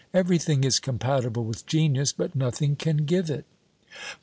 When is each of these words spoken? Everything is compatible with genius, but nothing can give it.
Everything 0.15 0.63
is 0.63 0.79
compatible 0.79 1.43
with 1.45 1.67
genius, 1.67 2.11
but 2.11 2.33
nothing 2.33 2.75
can 2.75 3.05
give 3.05 3.29
it. 3.29 3.45